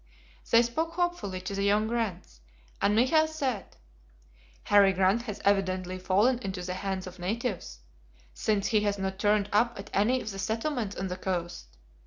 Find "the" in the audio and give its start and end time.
1.53-1.61, 6.63-6.73, 10.31-10.39, 11.07-11.17